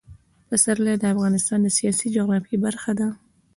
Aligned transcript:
پسرلی 0.47 0.95
د 0.99 1.03
افغانستان 1.13 1.59
د 1.63 1.67
سیاسي 1.77 2.07
جغرافیه 2.15 2.57
برخه 2.65 2.91
ده. 2.99 3.07